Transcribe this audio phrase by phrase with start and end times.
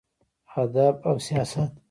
[0.55, 1.71] ادب او سياست: